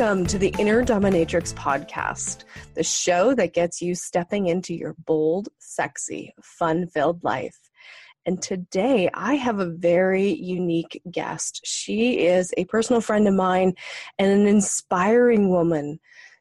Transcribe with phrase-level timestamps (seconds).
[0.00, 2.44] Welcome to the Inner Dominatrix podcast,
[2.74, 7.58] the show that gets you stepping into your bold, sexy, fun filled life.
[8.24, 11.60] And today I have a very unique guest.
[11.66, 13.74] She is a personal friend of mine
[14.18, 16.00] and an inspiring woman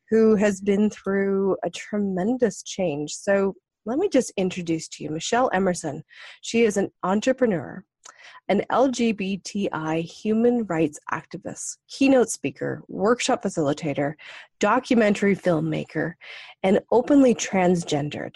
[0.09, 3.11] who has been through a tremendous change.
[3.11, 3.55] So,
[3.85, 6.03] let me just introduce to you Michelle Emerson.
[6.39, 7.83] She is an entrepreneur,
[8.47, 14.13] an LGBTI human rights activist, keynote speaker, workshop facilitator,
[14.59, 16.13] documentary filmmaker,
[16.63, 18.35] and openly transgendered.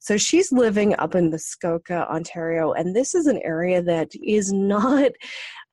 [0.00, 5.10] So she's living up in Muskoka, Ontario, and this is an area that is not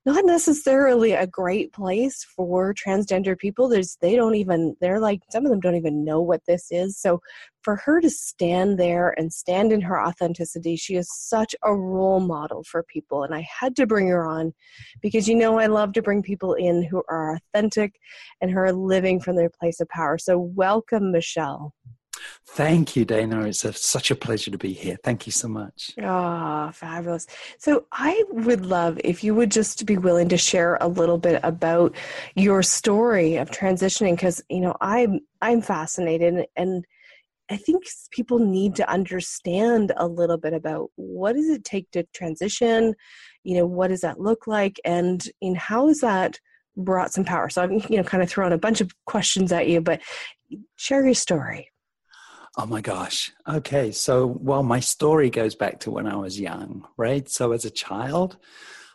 [0.06, 3.68] not necessarily a great place for transgender people.
[3.68, 7.00] There's they don't even they're like some of them don't even know what this is.
[7.00, 7.22] So
[7.64, 12.20] for her to stand there and stand in her authenticity she is such a role
[12.20, 13.24] model for people.
[13.24, 14.54] And i had to bring her on
[15.02, 17.96] because you know i love to bring people in who are authentic
[18.42, 20.18] and who are living from their place of power.
[20.20, 21.74] So welcome michelle
[22.48, 23.42] Thank you, Dana.
[23.46, 24.98] It's a, such a pleasure to be here.
[25.04, 25.92] Thank you so much.
[26.02, 27.28] Ah, oh, fabulous.
[27.58, 31.42] So, I would love if you would just be willing to share a little bit
[31.44, 31.94] about
[32.36, 36.86] your story of transitioning, because you know I'm I'm fascinated, and
[37.50, 42.04] I think people need to understand a little bit about what does it take to
[42.14, 42.94] transition.
[43.44, 46.40] You know, what does that look like, and in how is that
[46.78, 47.50] brought some power?
[47.50, 50.02] So, I'm you know kind of throwing a bunch of questions at you, but
[50.78, 51.72] share your story.
[52.58, 53.32] Oh my gosh.
[53.48, 53.92] Okay.
[53.92, 57.28] So, well, my story goes back to when I was young, right?
[57.30, 58.38] So, as a child,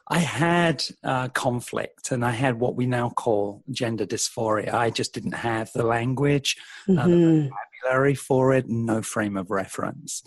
[0.09, 4.73] I had uh, conflict and I had what we now call gender dysphoria.
[4.73, 6.57] I just didn't have the language,
[6.89, 6.99] mm-hmm.
[6.99, 7.51] uh, the
[7.83, 10.23] vocabulary for it, no frame of reference.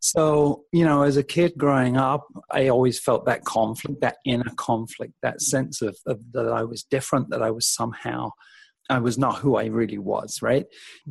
[0.00, 4.52] So, you know, as a kid growing up, I always felt that conflict, that inner
[4.56, 8.32] conflict, that sense of, of that I was different, that I was somehow
[8.90, 10.66] I was not who I really was, right?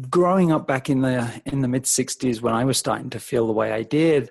[0.10, 3.48] Growing up back in the in the mid '60s, when I was starting to feel
[3.48, 4.30] the way I did,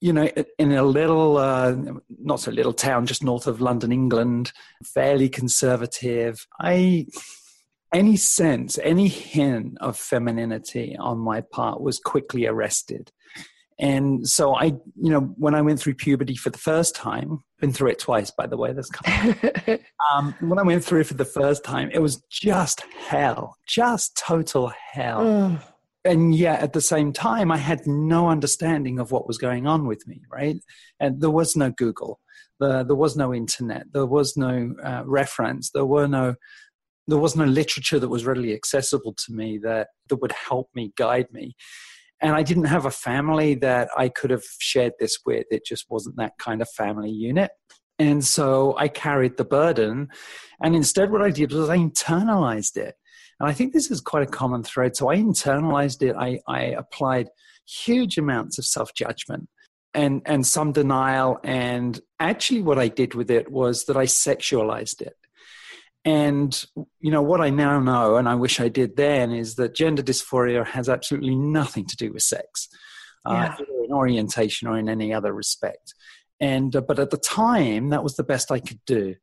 [0.00, 1.74] you know, in a little, uh,
[2.22, 4.52] not so little town just north of London, England,
[4.84, 6.46] fairly conservative.
[6.60, 7.06] I
[7.92, 13.12] any sense, any hint of femininity on my part was quickly arrested.
[13.82, 17.72] And so I, you know, when I went through puberty for the first time, been
[17.72, 18.72] through it twice, by the way.
[18.72, 18.88] That's
[20.14, 24.16] um, when I went through it for the first time, it was just hell, just
[24.16, 25.24] total hell.
[25.24, 25.62] Mm.
[26.04, 29.88] And yet, at the same time, I had no understanding of what was going on
[29.88, 30.22] with me.
[30.30, 30.58] Right,
[31.00, 32.20] and there was no Google,
[32.60, 36.36] there, there was no internet, there was no uh, reference, there were no
[37.08, 40.92] there was no literature that was readily accessible to me that that would help me
[40.96, 41.56] guide me
[42.22, 45.44] and I didn't have a family that I could have shared this with.
[45.50, 47.50] It just wasn't that kind of family unit.
[47.98, 50.08] And so I carried the burden.
[50.62, 52.94] And instead, what I did was I internalized it.
[53.40, 54.96] And I think this is quite a common thread.
[54.96, 56.14] So I internalized it.
[56.16, 57.28] I, I applied
[57.66, 59.48] huge amounts of self judgment
[59.92, 61.40] and, and some denial.
[61.42, 65.14] And actually, what I did with it was that I sexualized it.
[66.04, 66.64] And
[67.00, 70.02] you know what I now know, and I wish I did then, is that gender
[70.02, 72.68] dysphoria has absolutely nothing to do with sex,
[73.24, 73.54] uh, yeah.
[73.58, 75.94] uh, in orientation or in any other respect.
[76.40, 79.14] And uh, but at the time, that was the best I could do.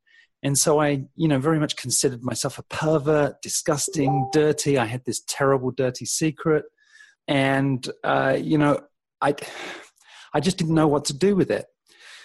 [0.42, 4.78] And so I, you know, very much considered myself a pervert, disgusting, dirty.
[4.78, 6.64] I had this terrible, dirty secret,
[7.28, 8.80] and uh, you know,
[9.20, 9.34] I,
[10.32, 11.66] I just didn't know what to do with it.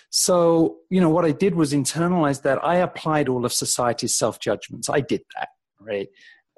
[0.10, 2.64] So, you know, what I did was internalize that.
[2.64, 4.90] I applied all of society's self judgments.
[4.90, 5.50] I did that,
[5.80, 6.08] right?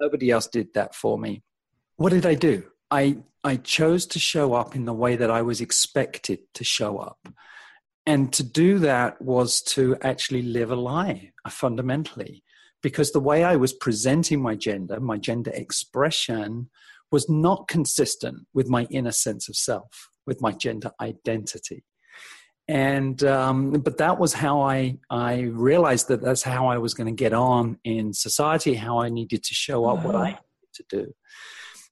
[0.00, 1.42] Nobody else did that for me.
[1.96, 2.64] What did I do?
[2.90, 6.98] I, I chose to show up in the way that I was expected to show
[6.98, 7.18] up.
[8.06, 12.42] And to do that was to actually live a lie, uh, fundamentally,
[12.82, 16.70] because the way I was presenting my gender, my gender expression,
[17.10, 21.84] was not consistent with my inner sense of self, with my gender identity
[22.68, 27.06] and um, but that was how I I realized that that's how I was going
[27.06, 30.38] to get on in society, how I needed to show up, what I needed
[30.74, 31.14] to do.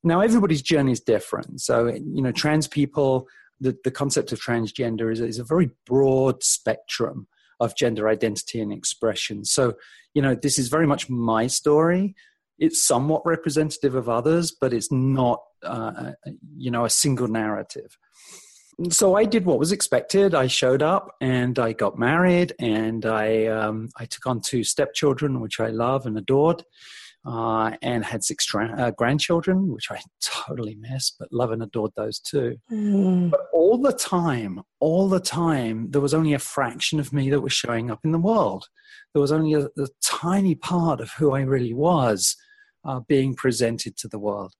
[0.04, 3.26] Now everybody's journey is different, so you know trans people.
[3.58, 7.26] The, the concept of transgender is, is a very broad spectrum
[7.58, 9.46] of gender identity and expression.
[9.46, 9.76] So,
[10.12, 12.14] you know, this is very much my story.
[12.58, 16.12] It's somewhat representative of others, but it's not, uh,
[16.54, 17.96] you know, a single narrative
[18.90, 20.34] so I did what was expected.
[20.34, 25.40] I showed up and I got married and I um, I took on two stepchildren,
[25.40, 26.62] which I love and adored.
[27.26, 31.90] uh, and had six tra- uh, grandchildren, which I totally miss, but love and adored
[31.96, 32.56] those too.
[32.70, 33.30] Mm.
[33.30, 37.40] But all the time, all the time, there was only a fraction of me that
[37.40, 38.68] was showing up in the world.
[39.12, 42.36] There was only a, a tiny part of who I really was
[42.84, 44.54] uh, being presented to the world.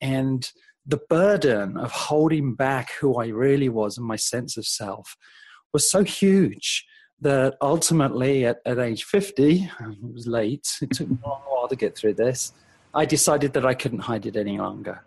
[0.00, 0.50] And
[0.88, 5.16] the burden of holding back who I really was and my sense of self
[5.72, 6.86] was so huge
[7.20, 11.68] that ultimately at, at age 50, it was late, it took me a long while
[11.68, 12.54] to get through this,
[12.94, 15.04] I decided that I couldn't hide it any longer.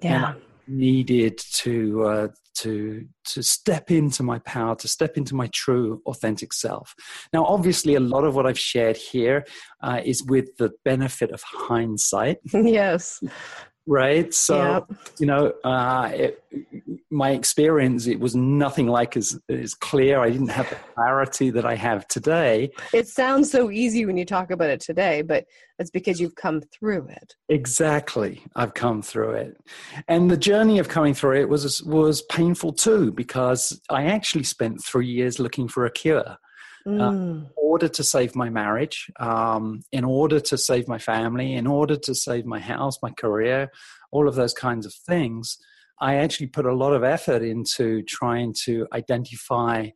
[0.00, 0.34] Yeah.
[0.68, 2.28] needed to uh,
[2.58, 6.94] to to step into my power, to step into my true, authentic self.
[7.32, 9.44] Now, obviously, a lot of what I've shared here
[9.82, 12.38] uh, is with the benefit of hindsight.
[12.52, 13.20] yes
[13.86, 14.32] right?
[14.32, 14.98] So yep.
[15.18, 16.42] you know uh, it,
[17.10, 20.20] my experience it was nothing like as, as clear.
[20.20, 22.70] I didn't have the clarity that i have today.
[22.92, 25.44] It sounds so easy when you talk about it today but
[25.78, 27.34] it's because you've come through it.
[27.48, 28.42] Exactly.
[28.54, 29.56] I've come through it.
[30.06, 34.82] And the journey of coming through it was was painful too because i actually spent
[34.82, 36.36] three years looking for a cure
[36.86, 37.00] mm.
[37.00, 41.96] in order to save my marriage, um, in order to save my family, in order
[41.96, 43.70] to save my house, my career,
[44.12, 45.58] all of those kinds of things.
[46.00, 49.88] I actually put a lot of effort into trying to identify,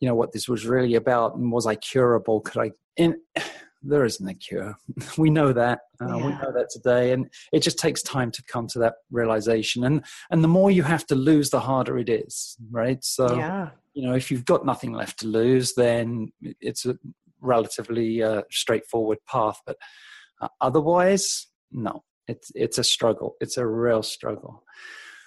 [0.00, 2.40] you know, what this was really about and was I curable?
[2.40, 2.70] Could I?
[2.96, 3.16] In,
[3.86, 4.76] there isn't a cure.
[5.18, 5.80] we know that.
[6.00, 6.26] Uh, yeah.
[6.26, 9.84] We know that today, and it just takes time to come to that realization.
[9.84, 13.02] And and the more you have to lose, the harder it is, right?
[13.04, 13.70] So, yeah.
[13.94, 16.98] You know, if you've got nothing left to lose, then it's a
[17.40, 19.60] relatively uh, straightforward path.
[19.66, 19.76] But
[20.40, 23.36] uh, otherwise, no, it's it's a struggle.
[23.40, 24.64] It's a real struggle.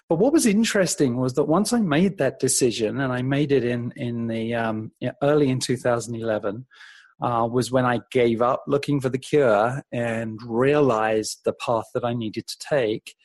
[0.10, 3.64] But what was interesting was that once I made that decision, and I made it
[3.64, 4.92] in in the um,
[5.22, 6.66] early in 2011
[7.22, 12.06] uh, was when I gave up looking for the cure and realized the path that
[12.06, 13.16] I needed to take.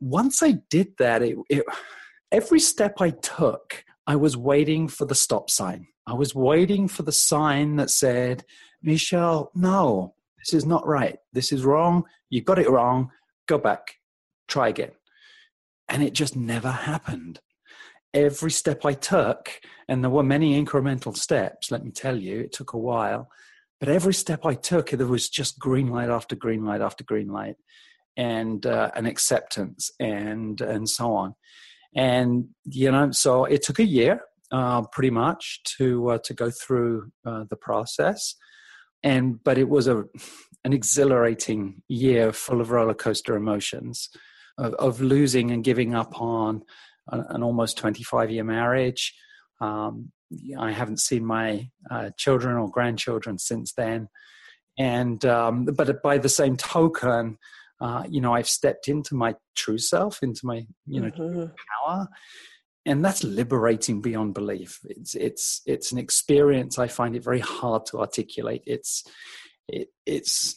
[0.00, 1.64] Once I did that, it, it,
[2.30, 5.86] every step I took, I was waiting for the stop sign.
[6.04, 8.44] I was waiting for the sign that said,
[8.82, 11.18] Michelle, no, this is not right.
[11.32, 12.02] This is wrong.
[12.28, 13.12] You got it wrong.
[13.46, 13.94] Go back.
[14.48, 14.92] Try again.
[15.88, 17.40] And it just never happened
[18.14, 22.52] every step I took, and there were many incremental steps, let me tell you, it
[22.52, 23.30] took a while,
[23.80, 27.28] but every step I took, there was just green light after green light after green
[27.28, 27.56] light,
[28.16, 31.34] and uh, an acceptance, and and so on,
[31.94, 34.20] and you know, so it took a year,
[34.52, 38.34] uh, pretty much, to uh, to go through uh, the process,
[39.02, 40.04] and but it was a
[40.64, 44.08] an exhilarating year full of roller coaster emotions.
[44.58, 46.64] Of, of losing and giving up on
[47.12, 49.14] an, an almost 25 year marriage.
[49.60, 50.10] Um,
[50.58, 54.08] I haven't seen my uh, children or grandchildren since then.
[54.78, 57.38] And, um, but by the same token,
[57.80, 61.44] uh, you know, I've stepped into my true self, into my, you know, mm-hmm.
[61.86, 62.08] power.
[62.86, 64.80] And that's liberating beyond belief.
[64.84, 66.78] It's, it's, it's an experience.
[66.78, 68.62] I find it very hard to articulate.
[68.66, 69.04] It's,
[69.68, 70.54] it, it's,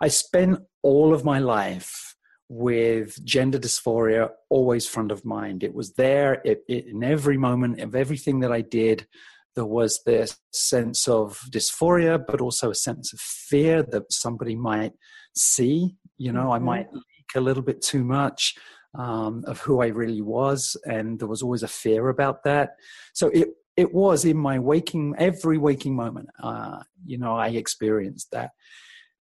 [0.00, 2.16] I spent all of my life
[2.48, 5.62] with gender dysphoria always front of mind.
[5.62, 9.06] It was there it, it, in every moment of everything that I did.
[9.54, 14.94] There was this sense of dysphoria, but also a sense of fear that somebody might
[15.36, 15.94] see.
[16.24, 16.52] You know, mm-hmm.
[16.52, 18.54] I might leak a little bit too much
[18.94, 22.76] um, of who I really was, and there was always a fear about that.
[23.12, 26.28] So it it was in my waking every waking moment.
[26.42, 28.50] Uh, you know, I experienced that.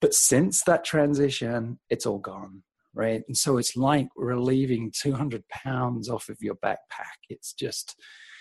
[0.01, 2.63] But since that transition, it's all gone
[2.99, 3.23] right?
[3.29, 7.19] And so it's like relieving 200 pounds off of your backpack.
[7.31, 7.95] It's just,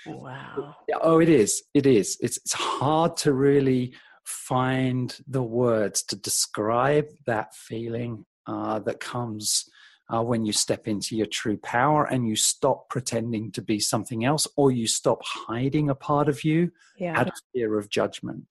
[0.08, 0.76] wow.
[1.02, 1.64] Oh, it is.
[1.76, 2.18] It is.
[2.22, 3.94] It's, it's hard to really
[4.26, 9.70] find the words to describe that feeling uh, that comes
[10.14, 14.26] uh, when you step into your true power and you stop pretending to be something
[14.26, 17.20] else or you stop hiding a part of you yeah.
[17.20, 18.46] out of fear of judgment.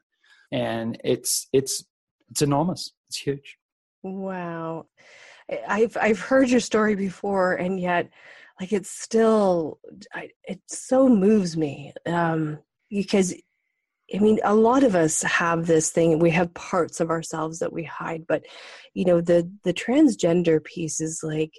[0.53, 1.85] And it's, it's,
[2.31, 2.93] it's enormous.
[3.09, 3.59] It's huge.
[4.03, 4.87] Wow.
[5.69, 8.11] I've I've heard your story before, and yet,
[8.61, 9.79] like it's still,
[10.13, 12.59] I, it so moves me um,
[12.91, 13.33] because,
[14.15, 16.19] I mean, a lot of us have this thing.
[16.19, 18.45] We have parts of ourselves that we hide, but
[18.95, 21.53] you know, the the transgender piece is like,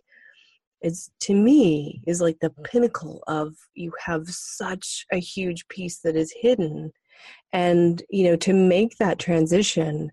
[0.81, 6.15] is to me is like the pinnacle of you have such a huge piece that
[6.15, 6.91] is hidden,
[7.51, 10.11] and you know, to make that transition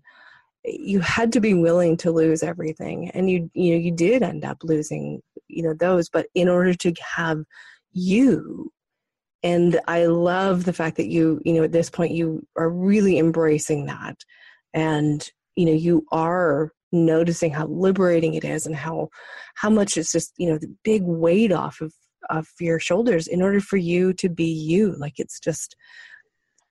[0.65, 4.43] you had to be willing to lose everything and you you know you did end
[4.43, 7.43] up losing you know those but in order to have
[7.91, 8.71] you
[9.45, 13.17] and i love the fact that you you know at this point you are really
[13.17, 14.17] embracing that.
[14.73, 19.09] And you know you are noticing how liberating it is and how
[19.55, 21.93] how much it's just you know the big weight off of
[22.29, 24.95] of your shoulders in order for you to be you.
[24.97, 25.75] Like it's just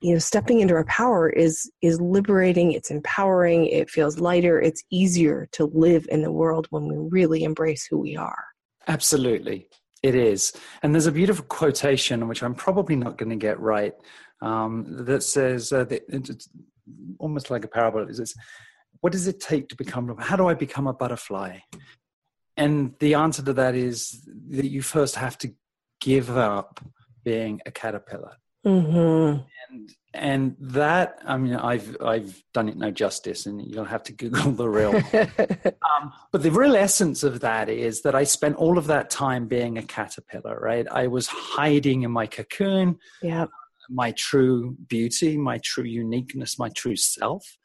[0.01, 4.83] you know stepping into our power is is liberating it's empowering it feels lighter it's
[4.91, 8.45] easier to live in the world when we really embrace who we are.
[8.87, 9.69] Absolutely
[10.05, 10.53] it is.
[10.83, 13.95] And there's a beautiful quotation which i'm probably not going to get right
[14.43, 16.49] um, that says uh, that it's
[17.19, 18.07] almost like a parable.
[18.07, 18.35] It says
[19.01, 21.59] what does it take to become how do i become a butterfly?
[22.57, 25.53] And the answer to that is that you first have to
[26.01, 26.81] give up
[27.25, 28.37] being a caterpillar.
[28.67, 29.43] Mm-hmm.
[29.69, 34.13] and and that i mean i've i've done it no justice and you'll have to
[34.13, 38.79] google the real um, but the real essence of that is that i spent all
[38.79, 40.87] of that time being a caterpillar right?
[40.91, 43.47] I was hiding in my cocoon yeah.
[43.91, 47.57] my true beauty my true uniqueness my true self.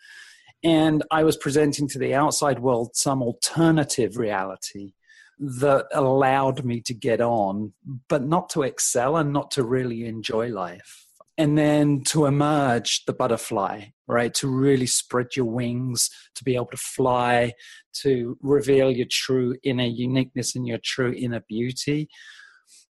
[0.62, 4.92] And I was presenting to the outside world some alternative reality
[5.40, 7.72] that allowed me to get on,
[8.10, 11.06] but not to excel and not to really enjoy life.
[11.40, 14.34] And then to emerge the butterfly, right?
[14.36, 17.54] To really spread your wings, to be able to fly,
[18.02, 22.10] to reveal your true inner uniqueness and your true inner beauty.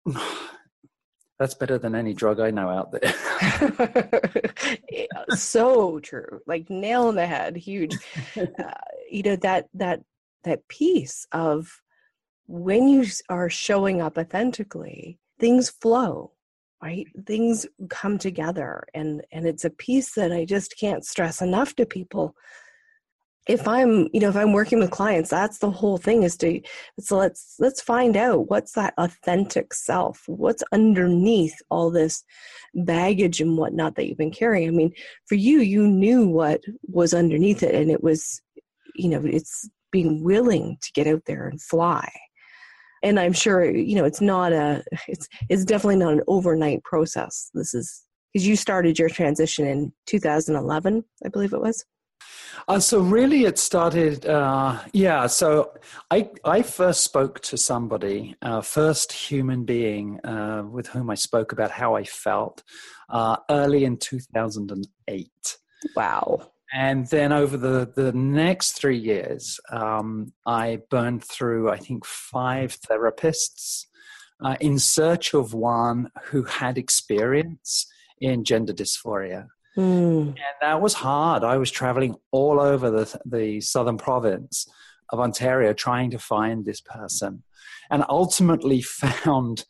[1.39, 3.15] That's better than any drug I know out there.
[5.37, 6.41] so true.
[6.45, 7.57] Like nail in the head.
[7.57, 7.97] Huge.
[8.37, 8.73] Uh,
[9.09, 10.01] you know that that
[10.43, 11.81] that piece of
[12.47, 16.33] when you are showing up authentically, things flow
[16.83, 17.07] right?
[17.27, 21.87] Things come together and and it's a piece that i just can't stress enough to
[21.87, 22.35] people.
[23.49, 26.61] If i'm you know if i'm working with clients that's the whole thing is to
[27.01, 32.23] so let's let's find out what's that authentic self what's underneath all this
[32.75, 34.69] baggage and whatnot that you've been carrying.
[34.69, 34.93] I mean
[35.27, 38.41] for you you knew what was underneath it and it was
[38.95, 42.09] you know it's being willing to get out there and fly
[43.03, 47.51] and i'm sure you know it's not a it's it's definitely not an overnight process
[47.55, 51.85] this is because you started your transition in 2011 i believe it was
[52.69, 54.27] uh, so really, it started.
[54.27, 55.27] Uh, yeah.
[55.27, 55.73] So
[56.11, 61.53] I I first spoke to somebody, uh, first human being uh, with whom I spoke
[61.53, 62.63] about how I felt
[63.09, 65.59] uh, early in two thousand and eight.
[65.97, 66.53] Wow.
[66.73, 72.79] And then over the, the next three years, um, I burned through, I think, five
[72.81, 73.87] therapists
[74.43, 77.87] uh, in search of one who had experience
[78.21, 79.49] in gender dysphoria.
[79.77, 80.29] Mm.
[80.29, 81.45] And that was hard.
[81.45, 84.67] I was traveling all over the, the southern province
[85.11, 87.43] of Ontario trying to find this person
[87.91, 89.65] and ultimately found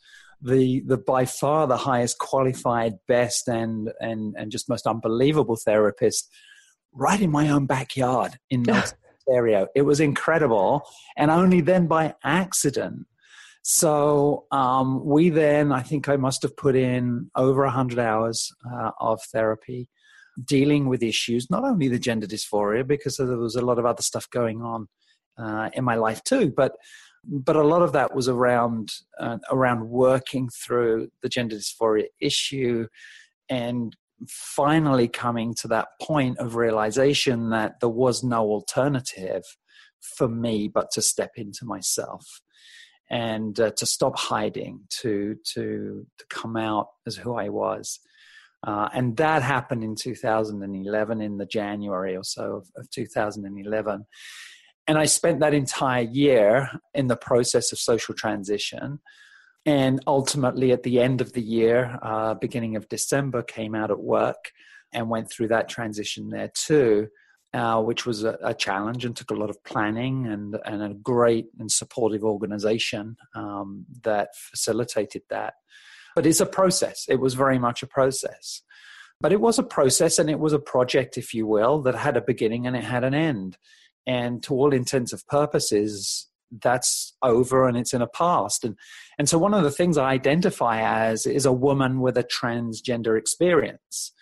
[0.45, 6.29] the the by far the highest qualified best and and and just most unbelievable therapist
[6.93, 9.69] right in my own backyard in Milton Ontario.
[9.75, 10.83] It was incredible
[11.17, 13.07] and only then by accident
[13.63, 18.91] so um, we then, I think I must have put in over 100 hours uh,
[19.01, 19.89] of therapy
[20.45, 24.03] dealing with issues, not only the gender dysphoria, because there was a lot of other
[24.03, 24.89] stuff going on
[25.39, 26.73] uh, in my life too, but
[27.25, 32.89] but a lot of that was around uh, around working through the gender dysphoria issue
[33.49, 33.97] and
[34.29, 39.43] finally coming to that point of realization that there was no alternative
[40.01, 42.27] for me but to step into myself
[43.11, 48.01] and uh, to stop hiding, to to to come out as who I was.
[48.65, 54.07] Uh, and that happened in 2011, in the January or so of, of 2011.
[54.87, 59.01] And I spent that entire year in the process of social transition.
[59.65, 64.01] And ultimately, at the end of the year, uh, beginning of December, came out at
[64.01, 64.51] work
[64.93, 67.09] and went through that transition there too
[67.55, 70.95] uh, which was a, a, challenge and took a lot of planning and, and a
[70.95, 75.55] great and supportive organization um, that facilitated that.
[76.15, 77.05] But it's a process.
[77.09, 78.63] It was very much a process.
[79.21, 82.17] But it was a process and it was a project, if you will, that had
[82.17, 83.57] a beginning and it had an end.
[84.07, 86.29] And to all intents and purposes,
[86.61, 88.65] that's over and it's in a past.
[88.65, 88.77] And,
[89.19, 93.19] and so one of the things I identify as is a woman with a transgender
[93.19, 94.13] experience,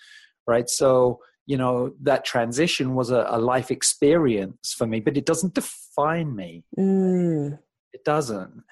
[0.46, 0.68] right?
[0.68, 1.20] So
[1.50, 6.36] you know that transition was a, a life experience for me but it doesn't define
[6.36, 7.58] me mm.
[7.92, 8.62] it doesn't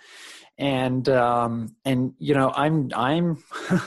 [0.59, 3.43] and um and you know i'm i'm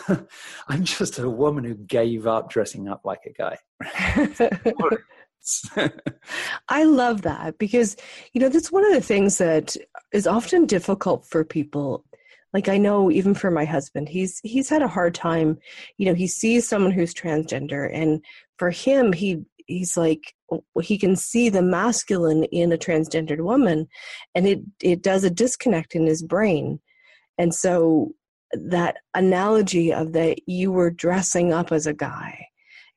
[0.68, 3.58] i'm just a woman who gave up dressing up like a guy
[6.70, 7.98] I love that because,
[8.34, 9.76] you know, that's one of the things that
[10.12, 12.06] is often difficult for people.
[12.54, 15.58] Like i know even for my husband he's he's had a hard time
[15.98, 18.22] you know he sees someone who's transgender and
[18.58, 20.34] for him he he's like
[20.82, 23.88] he can see the masculine in a transgendered woman
[24.36, 26.80] and it it does a disconnect in his brain.
[27.38, 28.14] And so
[28.54, 32.48] that analogy of that you were dressing up as a guy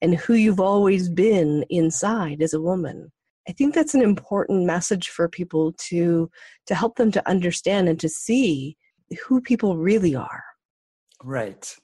[0.04, 3.10] and who you've always been inside as a woman.
[3.48, 6.30] I think that's an important message for people to
[6.66, 8.76] to help them to understand and to see
[9.26, 10.44] who people really are.
[11.22, 11.74] Right.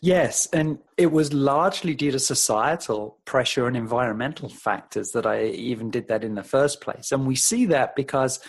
[0.00, 5.90] Yes, and it was largely due to societal pressure and environmental factors that I even
[5.90, 7.12] did that in the first place.
[7.12, 8.40] And we see that because,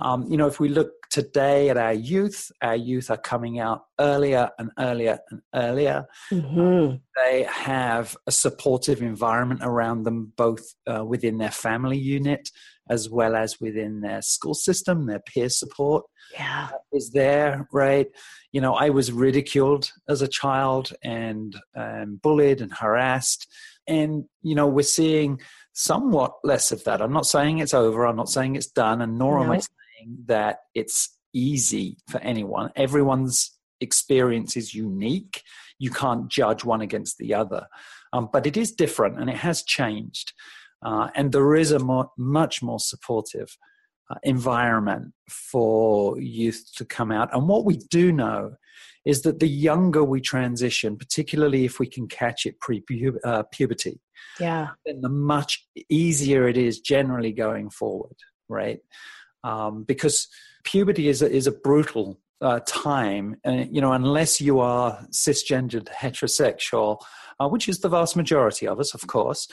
[0.00, 3.82] um, you know, if we look today at our youth, our youth are coming out
[4.00, 6.06] earlier and earlier and earlier.
[6.32, 6.96] Mm-hmm.
[7.14, 12.50] They have a supportive environment around them, both uh, within their family unit
[12.90, 16.04] as well as within their school system, their peer support
[16.34, 16.70] yeah.
[16.92, 18.08] is there, right?
[18.50, 23.46] You know, I was ridiculed as a child and um, bullied and harassed.
[23.86, 25.40] And, you know, we're seeing
[25.74, 27.00] somewhat less of that.
[27.00, 29.44] I'm not saying it's over, I'm not saying it's done, and nor no.
[29.44, 29.68] am I saying
[30.26, 32.70] that it's easy for anyone.
[32.76, 35.42] Everyone's experience is unique.
[35.78, 37.66] You can't judge one against the other.
[38.12, 40.32] Um, but it is different and it has changed.
[40.84, 43.56] Uh, and there is a more, much more supportive
[44.10, 47.34] uh, environment for youth to come out.
[47.34, 48.54] And what we do know
[49.04, 52.82] is that the younger we transition, particularly if we can catch it pre
[53.24, 54.00] uh, puberty,
[54.40, 58.16] yeah, then the much easier it is generally going forward,
[58.48, 58.80] right?
[59.44, 60.26] Um, because
[60.64, 65.88] puberty is a, is a brutal uh, time, and you know, unless you are cisgendered
[65.94, 66.98] heterosexual,
[67.38, 69.46] uh, which is the vast majority of us, of course,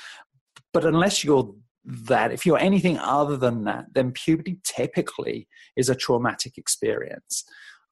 [0.74, 5.95] but unless you're that, if you're anything other than that, then puberty typically is a
[5.95, 7.43] traumatic experience.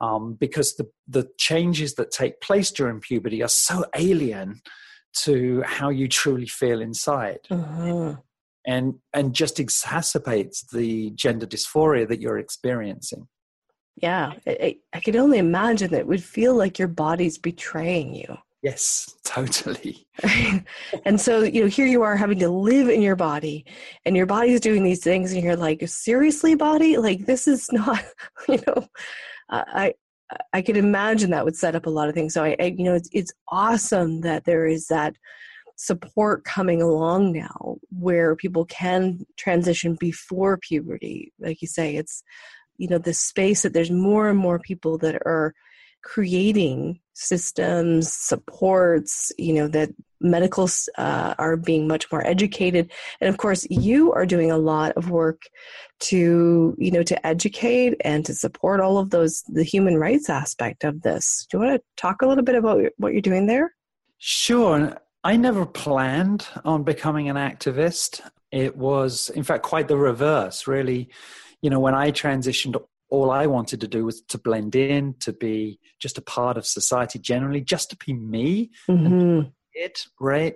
[0.01, 4.61] Um, because the, the changes that take place during puberty are so alien
[5.23, 7.39] to how you truly feel inside.
[7.49, 8.15] Uh-huh.
[8.67, 13.27] And, and just exacerbates the gender dysphoria that you're experiencing.
[14.01, 18.37] Yeah, I, I could only imagine that it would feel like your body's betraying you.
[18.61, 20.07] Yes, totally.
[21.05, 23.65] and so, you know, here you are having to live in your body
[24.05, 26.97] and your body's doing these things and you're like, seriously, body?
[26.97, 28.03] Like this is not,
[28.47, 28.87] you know,
[29.49, 29.93] I
[30.53, 32.35] I could imagine that would set up a lot of things.
[32.35, 35.15] So I, I you know, it's it's awesome that there is that
[35.81, 41.31] support coming along now where people can transition before puberty.
[41.39, 42.21] Like you say, it's
[42.79, 45.53] you know, the space that there's more and more people that are
[46.01, 49.89] creating systems, supports, you know, that
[50.21, 52.89] medicals uh, are being much more educated.
[53.19, 55.41] And of course, you are doing a lot of work
[56.01, 60.85] to, you know, to educate and to support all of those, the human rights aspect
[60.85, 61.45] of this.
[61.51, 63.75] Do you want to talk a little bit about what you're doing there?
[64.17, 64.97] Sure.
[65.23, 68.21] I never planned on becoming an activist.
[68.51, 71.09] It was, in fact, quite the reverse, really.
[71.61, 75.33] You know, when I transitioned all I wanted to do was to blend in, to
[75.33, 78.71] be just a part of society generally, just to be me.
[78.87, 79.49] Mm-hmm.
[79.73, 80.55] It right.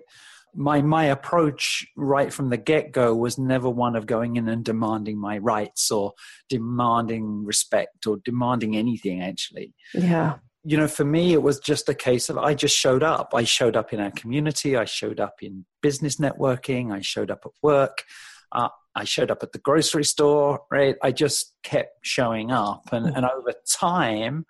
[0.56, 4.64] My my approach right from the get go was never one of going in and
[4.64, 6.14] demanding my rights or
[6.48, 9.22] demanding respect or demanding anything.
[9.22, 10.36] Actually, yeah.
[10.66, 13.32] You know, for me, it was just a case of I just showed up.
[13.34, 14.78] I showed up in our community.
[14.78, 16.92] I showed up in business networking.
[16.94, 18.04] I showed up at work.
[18.52, 20.96] Uh, I showed up at the grocery store, right?
[21.02, 22.84] I just kept showing up.
[22.92, 23.16] And, mm.
[23.16, 24.46] and over time,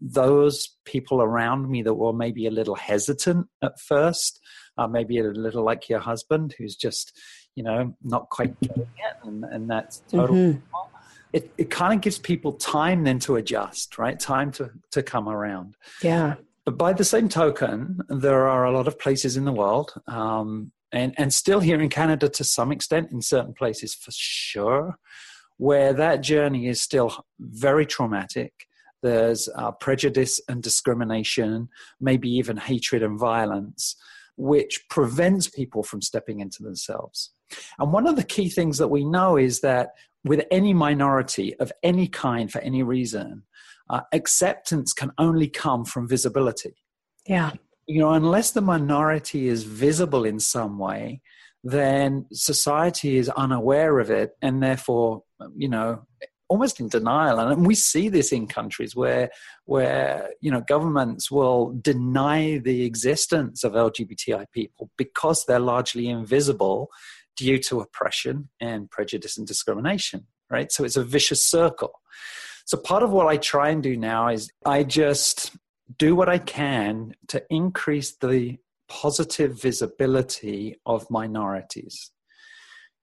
[0.00, 4.40] those people around me that were maybe a little hesitant at first,
[4.76, 7.18] uh, maybe a little like your husband who's just,
[7.54, 10.36] you know, not quite getting it, and, and that's total.
[10.36, 10.95] Mm-hmm.
[11.32, 14.18] It, it kind of gives people time then to adjust, right?
[14.18, 15.76] Time to, to come around.
[16.02, 16.36] Yeah.
[16.64, 20.72] But by the same token, there are a lot of places in the world um,
[20.92, 24.98] and, and still here in Canada to some extent, in certain places for sure,
[25.58, 28.66] where that journey is still very traumatic.
[29.02, 31.68] There's uh, prejudice and discrimination,
[32.00, 33.94] maybe even hatred and violence,
[34.36, 37.32] which prevents people from stepping into themselves.
[37.78, 39.90] And one of the key things that we know is that
[40.26, 43.44] with any minority of any kind for any reason,
[43.88, 46.74] uh, acceptance can only come from visibility.
[47.26, 47.52] Yeah
[47.86, 51.20] you know, unless the minority is visible in some way,
[51.62, 55.22] then society is unaware of it and therefore,
[55.56, 56.04] you know,
[56.48, 57.38] almost in denial.
[57.40, 59.30] And we see this in countries where,
[59.64, 66.88] where you know, governments will deny the existence of LGBTI people because they're largely invisible
[67.36, 70.72] due to oppression and prejudice and discrimination, right?
[70.72, 71.92] So it's a vicious circle.
[72.64, 75.52] So part of what I try and do now is I just
[75.98, 82.10] do what I can to increase the positive visibility of minorities.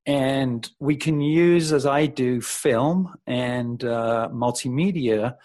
[0.06, 5.36] And we can use, as I do, film and uh, multimedia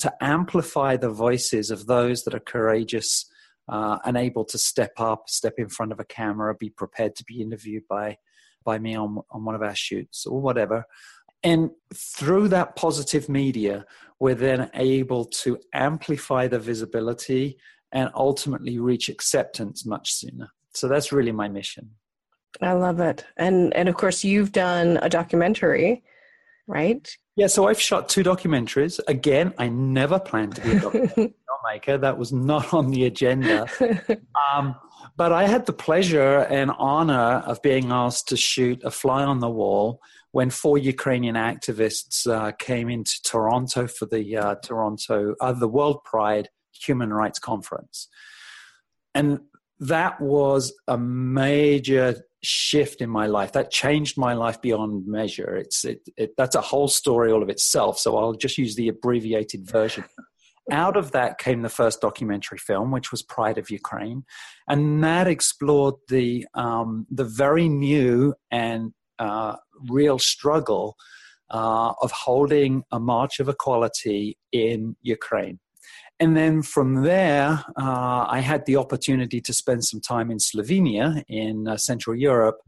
[0.00, 3.30] to amplify the voices of those that are courageous
[3.68, 7.24] uh, and able to step up, step in front of a camera, be prepared to
[7.24, 8.16] be interviewed by,
[8.70, 10.84] by me on, on one of our shoots or whatever.
[11.42, 13.86] And through that positive media,
[14.20, 17.44] we're then able to amplify the visibility
[17.92, 20.48] and ultimately reach acceptance much sooner.
[20.74, 21.84] So that's really my mission.
[22.60, 23.24] I love it.
[23.36, 26.02] And and of course you've done a documentary,
[26.66, 27.04] right?
[27.36, 29.00] Yeah, so I've shot two documentaries.
[29.06, 31.30] Again, I never planned to be a
[31.98, 33.66] That was not on the agenda.
[34.54, 34.76] Um,
[35.16, 39.40] but I had the pleasure and honor of being asked to shoot a fly on
[39.40, 45.52] the wall when four Ukrainian activists uh, came into Toronto for the uh, Toronto uh,
[45.52, 48.08] the World Pride Human Rights Conference,
[49.12, 49.40] and
[49.80, 53.52] that was a major shift in my life.
[53.52, 55.56] That changed my life beyond measure.
[55.56, 57.98] It's it, it, that's a whole story all of itself.
[57.98, 60.04] So i'll just use the abbreviated version
[60.70, 64.24] out of that came the first documentary film which was pride of ukraine
[64.68, 69.56] and that explored the um, the very new and uh,
[69.88, 70.96] real struggle
[71.50, 75.58] uh, of holding a march of equality in ukraine
[76.20, 81.22] and then from there, uh, I had the opportunity to spend some time in Slovenia,
[81.28, 82.58] in uh, Central Europe,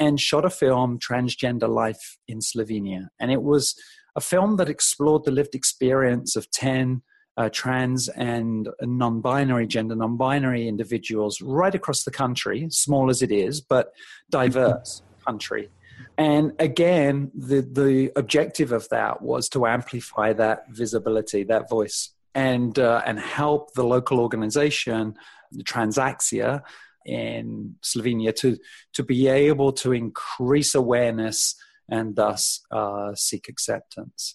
[0.00, 3.08] and shot a film, Transgender Life in Slovenia.
[3.20, 3.74] And it was
[4.16, 7.02] a film that explored the lived experience of 10
[7.38, 13.22] uh, trans and non binary, gender non binary individuals right across the country, small as
[13.22, 13.92] it is, but
[14.28, 15.70] diverse country.
[16.16, 22.76] And again, the, the objective of that was to amplify that visibility, that voice and
[22.78, 25.14] uh, and help the local organization,
[25.52, 26.62] the TransAkcija
[27.06, 28.58] in Slovenia, to
[28.94, 31.54] to be able to increase awareness
[31.88, 34.34] and thus uh, seek acceptance.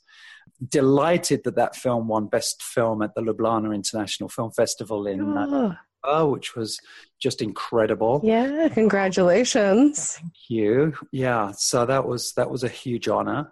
[0.67, 5.38] Delighted that that film won Best Film at the Ljubljana International Film Festival in.
[5.38, 6.32] Uh, oh.
[6.32, 6.79] which was
[7.19, 8.21] just incredible.
[8.23, 10.17] Yeah, congratulations.
[10.17, 10.93] Thank you.
[11.12, 13.51] Yeah, so that was that was a huge honor.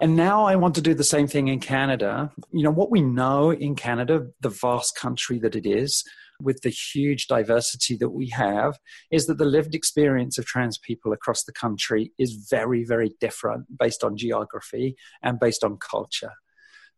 [0.00, 2.30] And now I want to do the same thing in Canada.
[2.52, 6.04] You know, what we know in Canada, the vast country that it is,
[6.40, 8.78] with the huge diversity that we have,
[9.10, 13.78] is that the lived experience of trans people across the country is very, very different
[13.78, 16.32] based on geography and based on culture.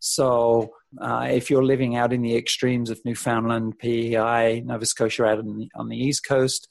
[0.01, 0.71] So,
[1.01, 5.59] uh, if you're living out in the extremes of Newfoundland, PEI, Nova Scotia, out on
[5.59, 6.69] the, on the East Coast,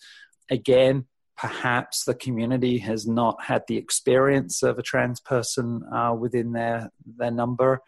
[0.49, 1.06] again,
[1.38, 6.89] perhaps the community has not had the experience of a trans person uh, within their
[7.17, 7.82] their number,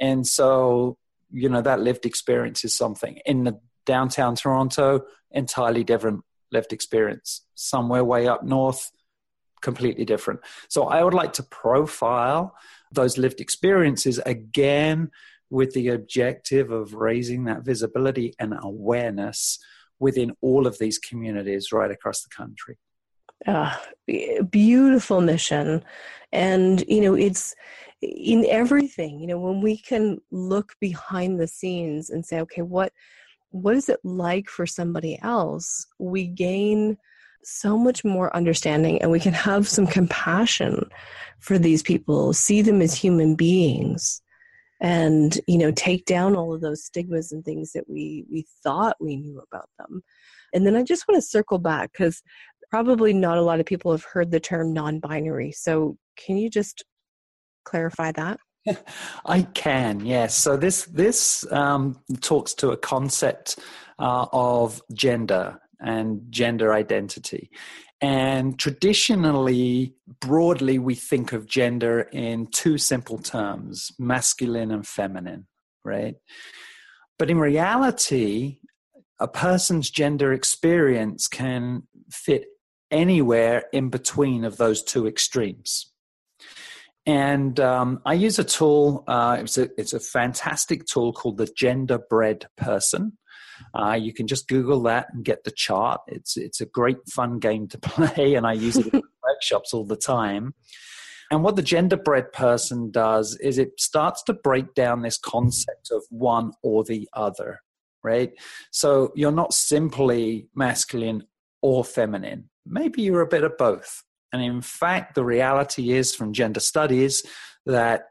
[0.00, 0.98] and so
[1.32, 7.42] you know that lived experience is something in the downtown Toronto, entirely different lived experience.
[7.54, 8.90] Somewhere way up north,
[9.62, 10.40] completely different.
[10.68, 12.54] So I would like to profile
[12.92, 15.10] those lived experiences again
[15.50, 19.58] with the objective of raising that visibility and awareness
[19.98, 22.78] within all of these communities right across the country
[23.46, 23.74] uh,
[24.50, 25.82] beautiful mission
[26.32, 27.54] and you know it's
[28.00, 32.92] in everything you know when we can look behind the scenes and say okay what
[33.52, 36.96] what is it like for somebody else we gain
[37.44, 40.88] so much more understanding and we can have some compassion
[41.40, 44.20] for these people see them as human beings
[44.80, 48.96] and you know take down all of those stigmas and things that we we thought
[49.00, 50.02] we knew about them
[50.54, 52.22] and then i just want to circle back because
[52.72, 55.52] probably not a lot of people have heard the term non binary.
[55.52, 56.84] So, can you just
[57.64, 58.40] clarify that?
[59.26, 60.34] I can, yes.
[60.34, 63.58] So this this um, talks to a concept
[63.98, 67.50] uh, of gender and gender identity,
[68.00, 75.46] and traditionally, broadly, we think of gender in two simple terms: masculine and feminine,
[75.84, 76.14] right?
[77.18, 78.58] But in reality,
[79.18, 82.46] a person's gender experience can fit
[82.90, 85.91] anywhere in between of those two extremes.
[87.06, 91.46] And um, I use a tool, uh, it's, a, it's a fantastic tool called the
[91.46, 93.18] Genderbread Person.
[93.74, 96.00] Uh, you can just Google that and get the chart.
[96.06, 99.84] It's, it's a great fun game to play, and I use it in workshops all
[99.84, 100.54] the time.
[101.30, 106.02] And what the genderbread person does is it starts to break down this concept of
[106.10, 107.60] one or the other,
[108.04, 108.32] right?
[108.70, 111.24] So you're not simply masculine
[111.62, 114.02] or feminine maybe you're a bit of both.
[114.32, 117.24] And in fact, the reality is from gender studies
[117.66, 118.04] that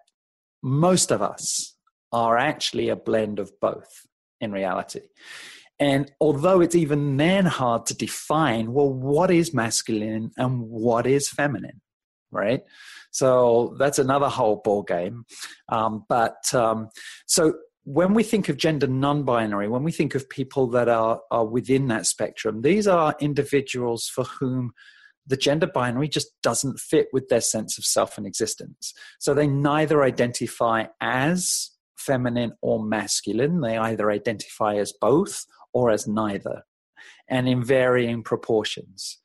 [0.64, 1.76] most of us
[2.12, 4.06] are actually a blend of both
[4.40, 5.02] in reality.
[5.80, 11.28] And although it's even then hard to define, well, what is masculine and what is
[11.30, 11.82] feminine,
[12.32, 12.62] right?
[13.10, 15.26] So that's another whole ball game.
[15.70, 16.90] Um, but um,
[17.26, 21.46] so when we think of gender non-binary, when we think of people that are are
[21.46, 24.74] within that spectrum, these are individuals for whom
[25.28, 28.94] the gender binary just doesn't fit with their sense of self and existence.
[29.20, 33.62] So they neither identify as feminine or masculine.
[33.62, 36.64] They either identify as both or as neither,
[37.28, 39.20] and in varying proportions.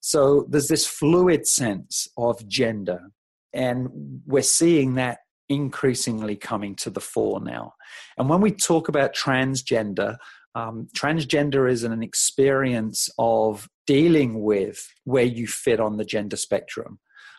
[0.00, 3.10] So there's this fluid sense of gender,
[3.52, 3.88] and
[4.26, 7.72] we're seeing that increasingly coming to the fore now.
[8.18, 10.16] And when we talk about transgender,
[10.54, 16.98] um, transgender is an experience of dealing with where you fit on the gender spectrum.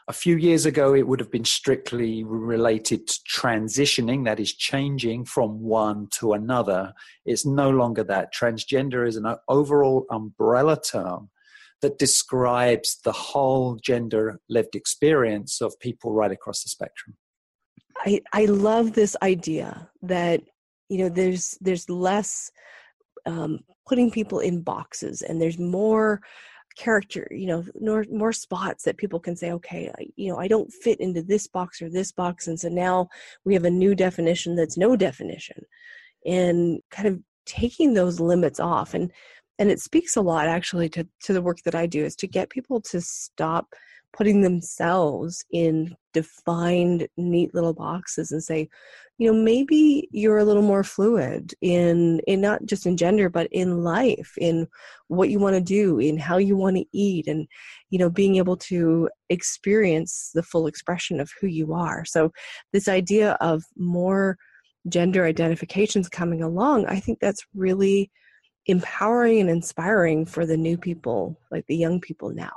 [0.09, 5.25] A few years ago, it would have been strictly related to transitioning, that is, changing
[5.25, 6.93] from one to another.
[7.25, 8.33] It's no longer that.
[8.33, 11.29] Transgender is an overall umbrella term
[11.81, 17.17] that describes the whole gender lived experience of people right across the spectrum.
[17.97, 20.41] I, I love this idea that
[20.89, 22.51] you know there's there's less
[23.27, 26.21] um, putting people in boxes and there's more
[26.77, 30.71] character you know more, more spots that people can say okay you know i don't
[30.71, 33.07] fit into this box or this box and so now
[33.45, 35.57] we have a new definition that's no definition
[36.25, 39.11] and kind of taking those limits off and
[39.57, 42.27] and it speaks a lot actually to to the work that i do is to
[42.27, 43.65] get people to stop
[44.13, 48.67] putting themselves in defined neat little boxes and say
[49.17, 53.47] you know maybe you're a little more fluid in in not just in gender but
[53.51, 54.67] in life in
[55.07, 57.47] what you want to do in how you want to eat and
[57.89, 62.03] you know being able to experience the full expression of who you are.
[62.05, 62.31] So
[62.73, 64.37] this idea of more
[64.89, 68.11] gender identifications coming along i think that's really
[68.67, 72.55] empowering and inspiring for the new people like the young people now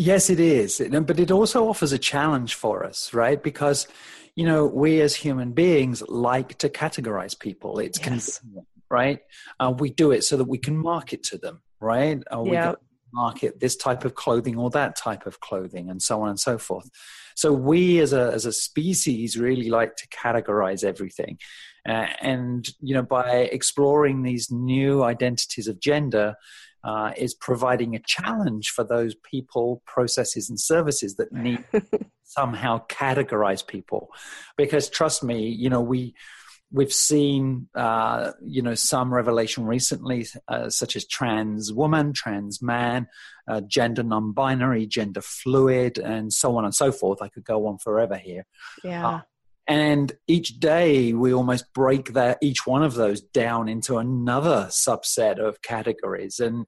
[0.00, 0.80] Yes, it is.
[0.90, 3.40] But it also offers a challenge for us, right?
[3.42, 3.86] Because,
[4.34, 7.78] you know, we as human beings like to categorize people.
[7.78, 8.40] It's yes.
[8.88, 9.20] right?
[9.58, 12.18] Uh, we do it so that we can market to them, right?
[12.34, 12.76] Uh, we yeah.
[13.12, 16.56] market this type of clothing or that type of clothing and so on and so
[16.56, 16.88] forth.
[17.36, 21.38] So we as a, as a species really like to categorize everything.
[21.86, 26.36] Uh, and, you know, by exploring these new identities of gender,
[26.84, 31.64] uh, is providing a challenge for those people, processes, and services that need
[32.24, 34.10] somehow categorize people.
[34.56, 36.14] Because trust me, you know, we
[36.72, 43.08] we've seen uh, you know some revelation recently, uh, such as trans woman, trans man,
[43.48, 47.20] uh, gender non-binary, gender fluid, and so on and so forth.
[47.22, 48.46] I could go on forever here.
[48.84, 49.20] Yeah.
[49.70, 55.38] And each day we almost break that each one of those down into another subset
[55.38, 56.40] of categories.
[56.40, 56.66] And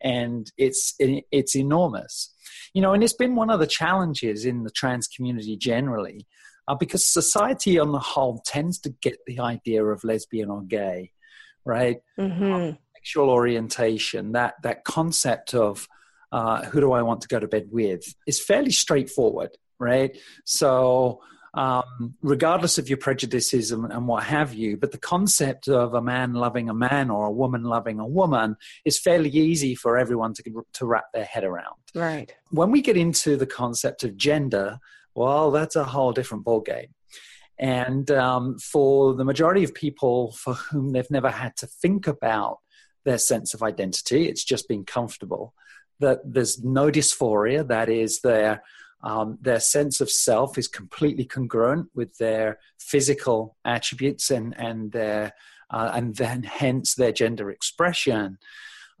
[0.00, 2.34] and it's it's enormous.
[2.74, 6.26] You know and it's been one of the challenges in the trans community generally
[6.68, 11.12] uh, because society on the whole tends to get the idea of lesbian or gay
[11.64, 11.98] right?
[12.18, 12.76] Mm-hmm.
[12.96, 15.86] sexual orientation that that concept of
[16.32, 19.50] uh, who do i want to go to bed with is fairly straightforward
[19.82, 20.16] right?
[20.44, 21.20] So
[21.54, 24.78] um, regardless of your prejudices and, and, what have you.
[24.78, 28.56] But the concept of a man loving a man or a woman loving a woman
[28.86, 31.76] is fairly easy for everyone to, to wrap their head around.
[31.94, 32.34] Right.
[32.50, 34.78] When we get into the concept of gender,
[35.14, 36.88] well, that's a whole different ballgame.
[37.58, 42.58] And um, for the majority of people for whom they've never had to think about
[43.04, 45.52] their sense of identity, it's just been comfortable.
[46.00, 48.62] That there's no dysphoria, that is, their
[49.02, 55.32] um, their sense of self is completely congruent with their physical attributes and and their
[55.70, 58.38] uh, and then hence their gender expression.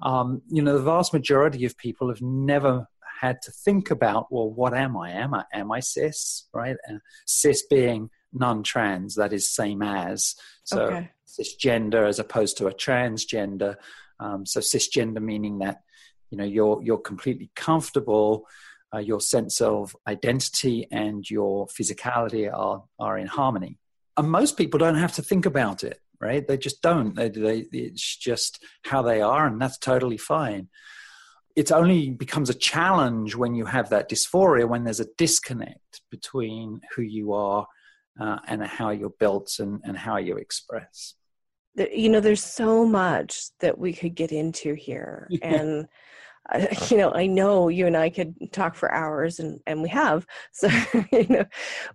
[0.02, 2.88] Um, you know, the vast majority of people have never
[3.20, 5.10] had to think about, well, what am I?
[5.10, 6.48] Am I am I cis?
[6.52, 6.76] Right?
[6.90, 10.34] Uh, cis being non-trans, that is same as.
[10.64, 11.10] So okay.
[11.28, 13.76] cisgender as opposed to a transgender.
[14.18, 15.82] Um, so cisgender meaning that
[16.30, 18.48] you know you're you're completely comfortable
[18.94, 23.78] uh, your sense of identity and your physicality are, are in harmony.
[24.16, 26.46] And most people don't have to think about it, right?
[26.46, 27.14] They just don't.
[27.14, 30.68] They, they, it's just how they are, and that's totally fine.
[31.56, 36.80] It only becomes a challenge when you have that dysphoria, when there's a disconnect between
[36.94, 37.66] who you are
[38.20, 41.14] uh, and how you're built and, and how you express.
[41.74, 45.28] You know, there's so much that we could get into here.
[45.42, 45.86] and
[46.90, 50.26] you know i know you and i could talk for hours and and we have
[50.52, 50.68] so
[51.12, 51.44] you know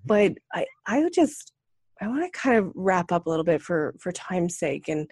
[0.05, 0.59] but mm-hmm.
[0.59, 1.53] i i would just
[2.01, 5.07] i want to kind of wrap up a little bit for for time's sake and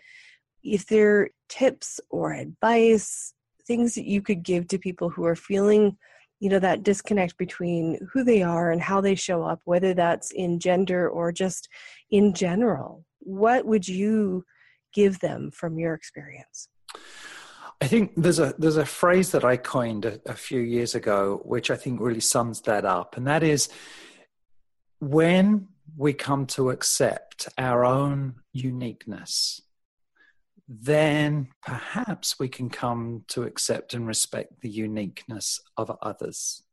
[0.66, 3.34] if there are tips or advice,
[3.68, 5.98] things that you could give to people who are feeling
[6.42, 10.32] you know that disconnect between who they are and how they show up whether that's
[10.32, 11.70] in gender or just
[12.12, 13.06] in general?
[13.20, 14.44] What would you
[14.94, 16.68] give them from your experience
[17.82, 21.42] I think there's a there's a phrase that I coined a, a, few years ago,
[21.44, 23.70] which I think really sums that up, and that is
[25.00, 29.62] when we come to accept our own uniqueness,
[30.68, 36.64] then perhaps we can come to accept and respect the uniqueness of others.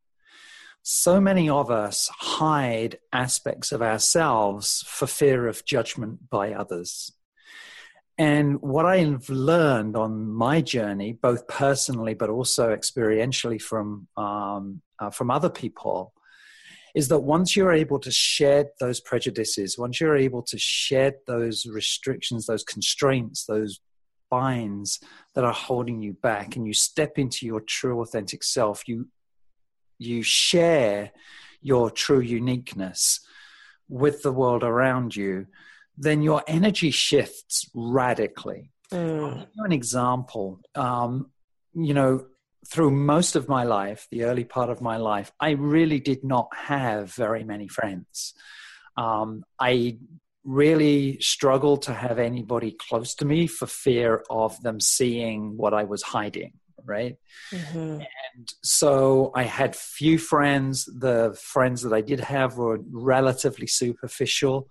[0.83, 7.13] So many of us hide aspects of ourselves for fear of judgment by others.
[8.19, 15.11] And what I've learned on my journey, both personally but also experientially from um, uh,
[15.11, 16.13] from other people,
[16.95, 21.67] is that once you're able to shed those prejudices, once you're able to shed those
[21.67, 23.81] restrictions, those constraints, those
[24.31, 25.01] binds
[25.35, 29.09] that are holding you back, and you step into your true authentic self, you
[29.99, 31.13] you share
[31.61, 33.21] your true uniqueness
[33.89, 35.47] with the world around you,
[35.97, 38.71] then your energy shifts radically.
[38.93, 39.25] Mm.
[39.25, 40.61] I'll give you an example.
[40.75, 41.31] Um,
[41.75, 42.27] you know,
[42.67, 46.49] through most of my life, the early part of my life, I really did not
[46.55, 48.35] have very many friends.
[48.97, 49.99] Um, I
[50.45, 55.85] really struggled to have anybody close to me for fear of them seeing what I
[55.85, 57.17] was hiding, right?
[57.53, 58.01] Mm-hmm.
[58.01, 60.85] And so I had few friends.
[60.85, 64.69] The friends that I did have were relatively superficial.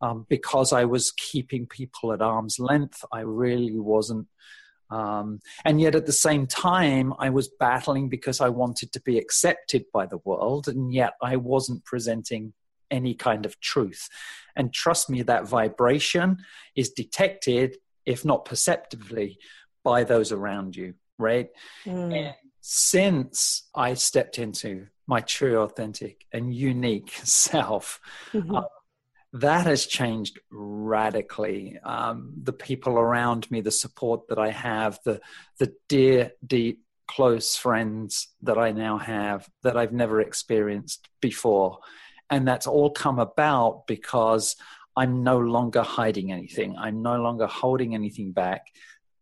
[0.00, 4.26] Um, because I was keeping people at arm's length, I really wasn't
[4.90, 9.18] um, and yet at the same time, I was battling because I wanted to be
[9.18, 12.52] accepted by the world, and yet I wasn't presenting
[12.90, 14.08] any kind of truth.
[14.54, 16.38] And trust me, that vibration
[16.76, 17.76] is detected,
[18.06, 19.38] if not perceptively,
[19.82, 21.48] by those around you, right?
[21.84, 22.16] Mm.
[22.16, 28.00] And since I stepped into my true, authentic, and unique self,
[28.32, 28.54] mm-hmm.
[28.54, 28.62] uh,
[29.34, 31.76] that has changed radically.
[31.82, 35.20] Um, the people around me, the support that I have, the
[35.58, 41.80] the dear, deep, close friends that I now have that I've never experienced before,
[42.30, 44.54] and that's all come about because
[44.96, 46.76] I'm no longer hiding anything.
[46.78, 48.68] I'm no longer holding anything back.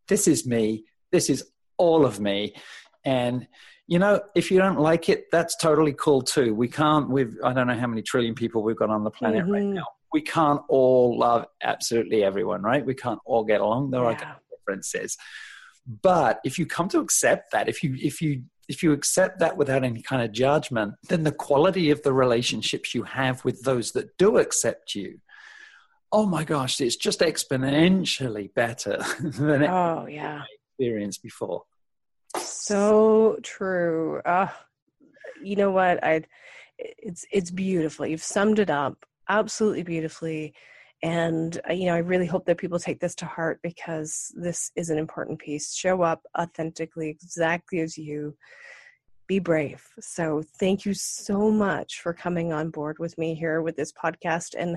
[0.08, 0.84] This is me.
[1.10, 1.42] This is
[1.78, 2.54] all of me,
[3.02, 3.48] and
[3.86, 6.54] you know, if you don't like it, that's totally cool too.
[6.54, 7.08] We can't.
[7.08, 9.52] We've I don't know how many trillion people we've got on the planet mm-hmm.
[9.52, 12.84] right now we can't all love absolutely everyone, right?
[12.84, 13.90] We can't all get along.
[13.90, 14.08] There yeah.
[14.08, 15.16] are differences.
[15.86, 19.56] But if you come to accept that, if you if you if you accept that
[19.56, 23.92] without any kind of judgment, then the quality of the relationships you have with those
[23.92, 25.18] that do accept you,
[26.12, 30.42] oh my gosh, it's just exponentially better than oh yeah
[30.78, 31.62] experienced before.
[32.38, 34.20] So true.
[34.24, 34.48] Uh,
[35.42, 36.02] you know what?
[36.04, 36.22] I
[36.78, 38.06] it's it's beautiful.
[38.06, 40.54] You've summed it up absolutely beautifully
[41.02, 44.70] and uh, you know i really hope that people take this to heart because this
[44.76, 45.74] is an important piece.
[45.74, 48.36] Show up authentically exactly as you.
[49.28, 49.82] Be brave.
[50.00, 54.54] So thank you so much for coming on board with me here with this podcast
[54.58, 54.76] and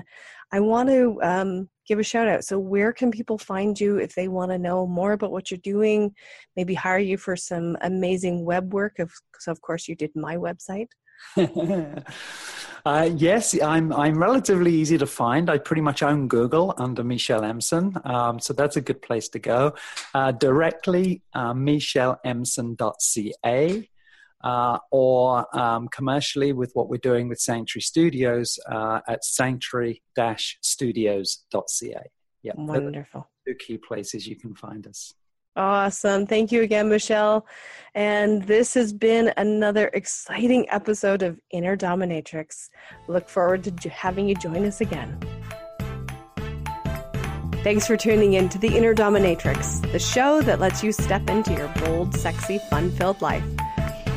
[0.52, 2.44] i want to um, give a shout out.
[2.44, 5.58] So where can people find you if they want to know more about what you're
[5.58, 6.14] doing
[6.56, 8.98] maybe hire you for some amazing web work?
[8.98, 10.88] Of so of course you did my website
[12.86, 15.50] uh, yes, I'm I'm relatively easy to find.
[15.50, 19.38] I pretty much own Google under Michelle Emson, um, so that's a good place to
[19.38, 19.74] go.
[20.14, 23.90] Uh, directly, uh, michelleemson.ca.
[24.44, 32.10] Uh, or um, commercially with what we're doing with Sanctuary Studios uh, at sanctuary-studios.ca.
[32.42, 33.28] Yeah, wonderful.
[33.44, 35.14] Two key places you can find us.
[35.56, 36.26] Awesome.
[36.26, 37.46] Thank you again, Michelle.
[37.94, 42.68] And this has been another exciting episode of Inner Dominatrix.
[43.08, 45.18] Look forward to having you join us again.
[47.64, 51.52] Thanks for tuning in to the Inner Dominatrix, the show that lets you step into
[51.54, 53.42] your bold, sexy, fun filled life.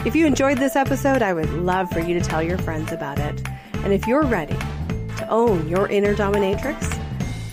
[0.05, 3.17] If you enjoyed this episode, I would love for you to tell your friends about
[3.17, 3.41] it.
[3.75, 4.57] And if you're ready
[5.17, 6.99] to own your inner dominatrix,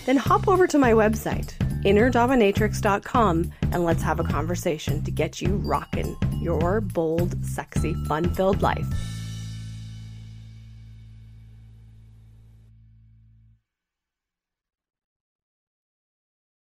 [0.05, 1.53] then hop over to my website
[1.87, 8.61] innerdominatrix.com and let's have a conversation to get you rocking your bold, sexy, fun filled
[8.61, 8.85] life.